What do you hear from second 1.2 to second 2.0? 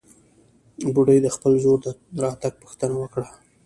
د خپل زوى د